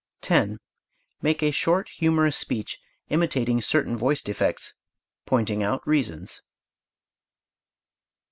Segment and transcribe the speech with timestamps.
[0.21, 0.57] 10.
[1.21, 4.73] Make a short humorous speech imitating certain voice defects,
[5.27, 6.41] pointing out reasons.